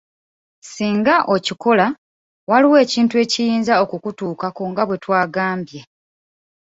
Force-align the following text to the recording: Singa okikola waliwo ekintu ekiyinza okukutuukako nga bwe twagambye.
Singa 0.71 1.15
okikola 1.35 1.85
waliwo 2.49 2.75
ekintu 2.85 3.15
ekiyinza 3.23 3.73
okukutuukako 3.83 4.61
nga 4.71 4.83
bwe 4.87 4.97
twagambye. 5.03 5.81